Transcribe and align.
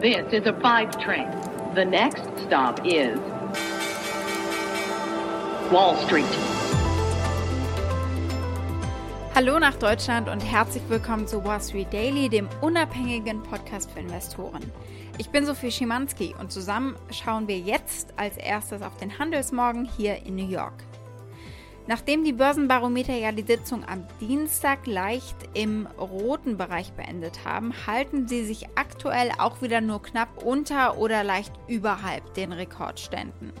This 0.00 0.32
is 0.32 0.46
a 0.46 0.54
five 0.62 0.98
train. 0.98 1.28
The 1.74 1.84
next 1.84 2.22
stop 2.46 2.80
is 2.86 3.18
Wall 5.70 5.94
Street. 6.06 6.24
Hallo 9.34 9.58
nach 9.58 9.74
Deutschland 9.74 10.30
und 10.30 10.40
herzlich 10.40 10.82
willkommen 10.88 11.26
zu 11.26 11.44
Wall 11.44 11.60
Street 11.60 11.92
Daily, 11.92 12.30
dem 12.30 12.48
unabhängigen 12.62 13.42
Podcast 13.42 13.90
für 13.90 14.00
Investoren. 14.00 14.72
Ich 15.18 15.28
bin 15.28 15.44
Sophie 15.44 15.70
Schimanski 15.70 16.34
und 16.40 16.50
zusammen 16.50 16.96
schauen 17.10 17.46
wir 17.46 17.58
jetzt 17.58 18.14
als 18.16 18.38
erstes 18.38 18.80
auf 18.80 18.96
den 18.96 19.18
Handelsmorgen 19.18 19.84
hier 19.84 20.24
in 20.24 20.34
New 20.34 20.48
York. 20.48 20.82
Nachdem 21.90 22.22
die 22.22 22.32
Börsenbarometer 22.32 23.16
ja 23.16 23.32
die 23.32 23.42
Sitzung 23.42 23.84
am 23.84 24.06
Dienstag 24.20 24.86
leicht 24.86 25.34
im 25.54 25.88
roten 25.98 26.56
Bereich 26.56 26.92
beendet 26.92 27.44
haben, 27.44 27.72
halten 27.84 28.28
sie 28.28 28.44
sich 28.44 28.68
aktuell 28.76 29.32
auch 29.38 29.60
wieder 29.60 29.80
nur 29.80 30.00
knapp 30.00 30.44
unter 30.44 30.98
oder 30.98 31.24
leicht 31.24 31.52
überhalb 31.66 32.32
den 32.34 32.52
Rekordständen. 32.52 33.52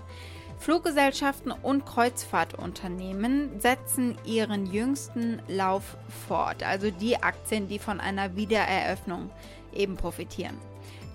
Fluggesellschaften 0.58 1.50
und 1.50 1.84
Kreuzfahrtunternehmen 1.86 3.58
setzen 3.58 4.16
ihren 4.24 4.72
jüngsten 4.72 5.42
Lauf 5.48 5.96
fort, 6.28 6.62
also 6.62 6.92
die 6.92 7.20
Aktien, 7.20 7.66
die 7.66 7.80
von 7.80 7.98
einer 7.98 8.36
Wiedereröffnung 8.36 9.30
eben 9.74 9.96
profitieren. 9.96 10.56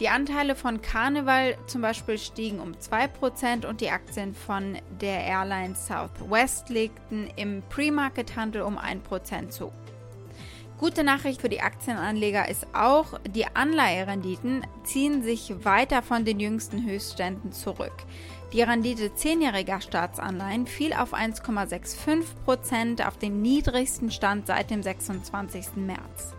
Die 0.02 0.10
Anteile 0.10 0.56
von 0.56 0.82
Carnival 0.82 1.58
zum 1.68 1.82
Beispiel 1.82 2.18
stiegen 2.18 2.60
um 2.60 2.74
2% 2.74 3.66
und 3.66 3.80
die 3.80 3.92
Aktien 3.92 4.36
von 4.36 4.78
der 5.00 5.24
Airline 5.24 5.74
Southwest 5.76 6.68
legten 6.70 7.30
im 7.38 7.64
Pre-Market-Handel 7.70 8.64
um 8.64 8.78
1% 8.78 9.50
zu. 9.50 9.72
Gute 10.78 11.06
Nachricht 11.06 11.40
für 11.40 11.48
die 11.48 11.62
Aktienanleger 11.62 12.50
ist 12.50 12.68
auch, 12.74 13.18
die 13.30 13.46
Anleiherenditen 13.56 14.68
ziehen 14.84 15.24
sich 15.24 15.64
weiter 15.64 16.02
von 16.02 16.26
den 16.26 16.42
jüngsten 16.42 16.86
Höchstständen 16.86 17.54
zurück. 17.54 17.96
Die 18.52 18.62
Rendite 18.62 19.08
10-jähriger 19.08 19.80
Staatsanleihen 19.80 20.68
fiel 20.68 20.92
auf 20.92 21.14
1,65% 21.14 23.08
auf 23.08 23.18
den 23.18 23.42
niedrigsten 23.42 24.12
Stand 24.12 24.48
seit 24.48 24.70
dem 24.70 24.84
26. 24.84 25.78
März. 25.78 26.36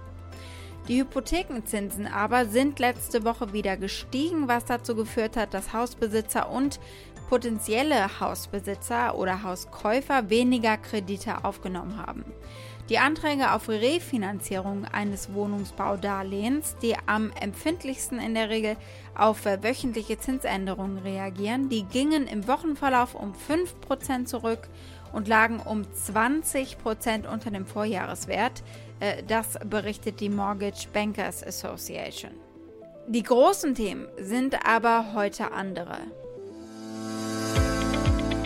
Die 0.89 1.01
Hypothekenzinsen 1.01 2.07
aber 2.07 2.47
sind 2.47 2.79
letzte 2.79 3.25
Woche 3.25 3.53
wieder 3.53 3.77
gestiegen, 3.77 4.47
was 4.47 4.67
dazu 4.67 4.95
geführt 4.95 5.37
hat, 5.37 5.53
dass 5.53 5.73
Hausbesitzer 5.73 6.49
und 6.49 6.79
potenzielle 7.29 8.21
Hausbesitzer 8.21 9.19
oder 9.19 9.43
Hauskäufer 9.43 10.31
weniger 10.31 10.77
Kredite 10.77 11.45
aufgenommen 11.45 11.99
haben. 11.99 12.25
Die 12.89 12.99
Anträge 12.99 13.51
auf 13.51 13.69
Refinanzierung 13.69 14.85
eines 14.85 15.35
Wohnungsbaudarlehens, 15.35 16.77
die 16.81 16.95
am 17.07 17.33
empfindlichsten 17.33 18.21
in 18.21 18.35
der 18.35 18.49
Regel 18.49 18.77
auf 19.17 19.45
wöchentliche 19.45 20.21
Zinsänderungen 20.21 20.99
reagieren, 20.99 21.69
die 21.69 21.83
gingen 21.83 22.29
im 22.29 22.47
Wochenverlauf 22.47 23.17
um 23.17 23.33
5% 23.33 24.27
zurück 24.27 24.69
und 25.13 25.27
lagen 25.27 25.59
um 25.59 25.83
20% 25.83 27.27
unter 27.27 27.51
dem 27.51 27.67
Vorjahreswert. 27.67 28.63
Äh, 29.01 29.23
das 29.27 29.59
berichtet 29.65 30.21
die 30.21 30.29
Mortgage 30.29 30.89
Bankers 30.93 31.45
Association. 31.45 32.33
Die 33.09 33.23
großen 33.23 33.75
Themen 33.75 34.09
sind 34.19 34.67
aber 34.67 35.13
heute 35.15 35.53
andere. 35.53 35.99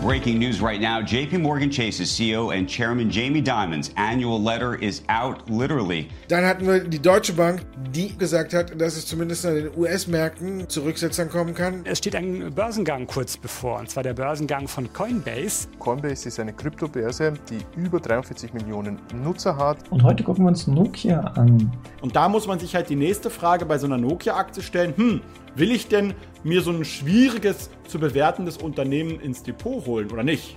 Breaking 0.03 0.39
news 0.39 0.63
right 0.63 0.81
now 0.81 1.03
JP 1.03 1.41
Morgan 1.41 1.71
Chase's 1.71 2.11
CEO 2.11 2.57
and 2.57 2.67
Chairman 2.67 3.11
Jamie 3.11 3.43
Dimon's 3.43 3.93
annual 3.99 4.43
letter 4.43 4.75
is 4.77 5.03
out 5.11 5.51
literally. 5.51 6.09
Dann 6.29 6.43
hatten 6.47 6.67
wir 6.67 6.81
die 6.81 6.99
Deutsche 6.99 7.35
Bank, 7.35 7.67
die 7.95 8.17
gesagt 8.17 8.55
hat, 8.55 8.81
dass 8.81 8.97
es 8.97 9.05
zumindest 9.05 9.45
an 9.45 9.57
den 9.57 9.71
US-Märkten 9.77 10.67
zu 10.71 10.85
Rücksetzern 10.85 11.29
kommen 11.29 11.53
kann. 11.53 11.83
Es 11.85 11.99
steht 11.99 12.17
ein 12.17 12.51
Börsengang 12.55 13.07
kurz 13.07 13.37
bevor, 13.37 13.79
und 13.79 13.91
zwar 13.91 14.03
der 14.03 14.15
Börsengang 14.15 14.69
von 14.69 14.91
Coinbase. 14.91 15.69
Coinbase 15.79 16.29
ist 16.29 16.41
eine 16.41 16.55
Kryptobörse, 16.55 17.35
die 17.51 17.59
über 17.79 18.01
43 18.01 18.55
Millionen 18.55 18.99
Nutzer 19.23 19.59
hat. 19.59 19.87
Und 19.91 20.03
heute 20.03 20.25
gucken 20.25 20.45
wir 20.45 20.49
uns 20.49 20.67
Nokia 20.67 21.21
an. 21.21 21.71
Und 22.01 22.17
da 22.17 22.31
muss 22.31 22.47
man 22.47 22.59
sich 22.59 22.75
halt 22.75 22.89
die 22.89 22.97
nächste 22.97 23.29
Frage 23.29 23.67
bei 23.67 23.77
so 23.77 23.87
einer 23.87 23.99
Nokia-Aktie 23.99 24.63
stellen. 24.63 24.95
Hm, 24.97 25.21
Will 25.55 25.73
ich 25.73 25.89
denn 25.89 26.15
mir 26.45 26.63
so 26.63 26.71
ein 26.71 26.85
schwieriges 26.85 27.71
zu 27.89 27.99
bewertendes 27.99 28.57
Unternehmen 28.57 29.21
ins 29.21 29.43
Depot 29.43 29.85
holen 29.87 30.11
oder 30.11 30.23
nicht? 30.23 30.57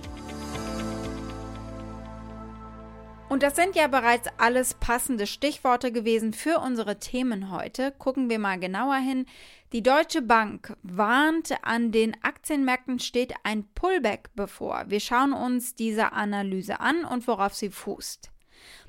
Und 3.28 3.42
das 3.42 3.56
sind 3.56 3.74
ja 3.74 3.88
bereits 3.88 4.28
alles 4.38 4.74
passende 4.74 5.26
Stichworte 5.26 5.90
gewesen 5.90 6.32
für 6.32 6.60
unsere 6.60 7.00
Themen 7.00 7.50
heute. 7.50 7.90
Gucken 7.90 8.30
wir 8.30 8.38
mal 8.38 8.60
genauer 8.60 8.96
hin. 8.96 9.26
Die 9.72 9.82
Deutsche 9.82 10.22
Bank 10.22 10.76
warnt, 10.84 11.52
an 11.62 11.90
den 11.90 12.16
Aktienmärkten 12.22 13.00
steht 13.00 13.34
ein 13.42 13.64
Pullback 13.74 14.30
bevor. 14.36 14.84
Wir 14.86 15.00
schauen 15.00 15.32
uns 15.32 15.74
diese 15.74 16.12
Analyse 16.12 16.78
an 16.78 17.04
und 17.04 17.26
worauf 17.26 17.54
sie 17.54 17.70
fußt. 17.70 18.30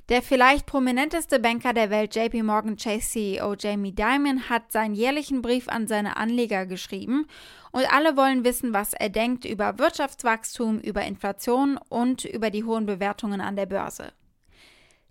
Der 0.08 0.22
vielleicht 0.22 0.66
prominenteste 0.66 1.40
Banker 1.40 1.72
der 1.72 1.90
Welt, 1.90 2.14
JP 2.14 2.44
Morgan 2.44 2.76
Chase 2.76 3.08
CEO 3.08 3.54
Jamie 3.58 3.92
Dimon, 3.92 4.48
hat 4.48 4.70
seinen 4.70 4.94
jährlichen 4.94 5.42
Brief 5.42 5.68
an 5.68 5.88
seine 5.88 6.16
Anleger 6.16 6.64
geschrieben 6.64 7.26
und 7.72 7.92
alle 7.92 8.16
wollen 8.16 8.44
wissen, 8.44 8.72
was 8.72 8.92
er 8.92 9.08
denkt 9.08 9.44
über 9.44 9.78
Wirtschaftswachstum, 9.78 10.78
über 10.78 11.02
Inflation 11.02 11.78
und 11.88 12.24
über 12.24 12.50
die 12.50 12.62
hohen 12.62 12.86
Bewertungen 12.86 13.40
an 13.40 13.56
der 13.56 13.66
Börse. 13.66 14.12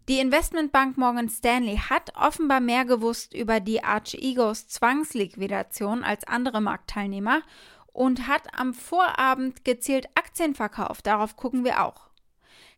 Die 0.07 0.19
Investmentbank 0.19 0.97
Morgan 0.97 1.29
Stanley 1.29 1.77
hat 1.77 2.13
offenbar 2.15 2.59
mehr 2.59 2.85
gewusst 2.85 3.33
über 3.33 3.59
die 3.59 3.83
Arch 3.83 4.13
Egos 4.13 4.67
Zwangsliquidation 4.67 6.03
als 6.03 6.27
andere 6.27 6.61
Marktteilnehmer 6.61 7.41
und 7.91 8.27
hat 8.27 8.43
am 8.53 8.73
Vorabend 8.73 9.65
gezielt 9.65 10.07
Aktien 10.13 10.53
verkauft. 10.53 11.07
Darauf 11.07 11.35
gucken 11.35 11.65
wir 11.65 11.83
auch. 11.83 12.04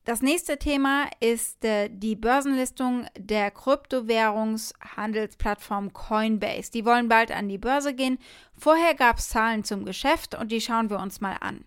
Das 0.07 0.22
nächste 0.22 0.57
Thema 0.57 1.07
ist 1.19 1.63
äh, 1.66 1.90
die 1.91 2.16
Börsenlistung 2.16 3.06
der 3.19 3.51
Kryptowährungshandelsplattform 3.51 5.91
Coinbase. 5.91 6.72
Die 6.72 6.85
wollen 6.85 7.09
bald 7.09 7.34
an 7.34 7.50
die 7.50 7.57
Börse 7.57 7.94
gehen. 7.94 8.18
Vorher 8.57 8.95
gab 8.95 9.18
es 9.18 9.28
Zahlen 9.28 9.66
zum 9.66 9.84
Geschäft 9.84 10.34
und 10.34 10.53
die 10.53 10.62
schauen 10.62 10.90
wir 10.90 11.00
uns 11.00 11.19
mal 11.19 11.35
an. 11.41 11.66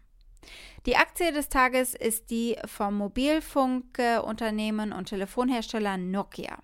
Die 0.87 0.97
Aktie 0.97 1.33
des 1.33 1.51
Tages 1.51 1.95
ist 1.95 2.31
die 2.31 2.57
vom 2.65 2.97
Mobilfunkunternehmen 2.97 4.95
und 4.95 5.11
Telefonhersteller 5.11 5.99
Nokia. 5.99 6.57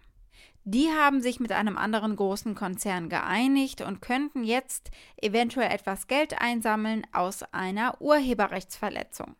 Die 0.64 0.88
haben 0.88 1.20
sich 1.20 1.40
mit 1.40 1.52
einem 1.52 1.76
anderen 1.76 2.16
großen 2.16 2.54
Konzern 2.54 3.10
geeinigt 3.10 3.82
und 3.82 4.00
könnten 4.00 4.44
jetzt 4.44 4.90
eventuell 5.20 5.70
etwas 5.70 6.06
Geld 6.06 6.40
einsammeln 6.40 7.06
aus 7.12 7.42
einer 7.52 8.00
Urheberrechtsverletzung. 8.00 9.36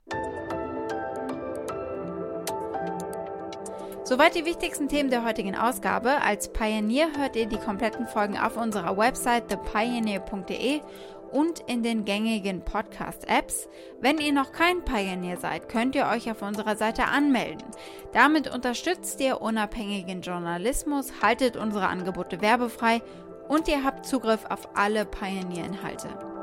Soweit 4.07 4.37
die 4.37 4.45
wichtigsten 4.45 4.89
Themen 4.89 5.11
der 5.11 5.25
heutigen 5.25 5.57
Ausgabe. 5.57 6.23
Als 6.23 6.53
Pioneer 6.53 7.09
hört 7.19 7.35
ihr 7.35 7.47
die 7.47 7.59
kompletten 7.59 8.07
Folgen 8.07 8.39
auf 8.39 8.57
unserer 8.57 8.97
Website 8.97 9.49
thepioneer.de 9.49 10.81
und 11.33 11.59
in 11.67 11.83
den 11.83 12.05
gängigen 12.05 12.61
Podcast-Apps. 12.61 13.69
Wenn 14.01 14.19
ihr 14.19 14.33
noch 14.33 14.53
kein 14.53 14.85
Pioneer 14.85 15.39
seid, 15.39 15.69
könnt 15.69 15.97
ihr 15.97 16.07
euch 16.07 16.31
auf 16.31 16.43
unserer 16.43 16.77
Seite 16.77 17.07
anmelden. 17.07 17.67
Damit 18.13 18.47
unterstützt 18.47 19.21
ihr 19.21 19.43
unabhängigen 19.43 20.21
Journalismus, 20.21 21.21
haltet 21.21 21.57
unsere 21.57 21.89
Angebote 21.89 22.41
werbefrei 22.41 23.03
und 23.49 23.67
ihr 23.67 23.83
habt 23.83 24.07
Zugriff 24.07 24.45
auf 24.49 24.69
alle 24.77 25.05
Pioneer-Inhalte. 25.05 26.36